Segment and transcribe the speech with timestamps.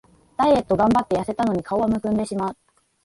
[0.35, 2.57] ダイエットがんばってやせたのに顔はむくんでしまう